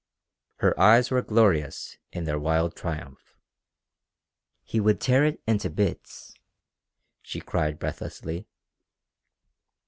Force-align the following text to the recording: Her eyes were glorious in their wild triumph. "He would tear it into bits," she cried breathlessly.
Her 0.55 0.79
eyes 0.79 1.11
were 1.11 1.21
glorious 1.21 1.99
in 2.11 2.23
their 2.23 2.39
wild 2.39 2.75
triumph. 2.75 3.37
"He 4.63 4.79
would 4.79 4.99
tear 4.99 5.23
it 5.25 5.43
into 5.45 5.69
bits," 5.69 6.33
she 7.21 7.39
cried 7.39 7.77
breathlessly. 7.77 8.47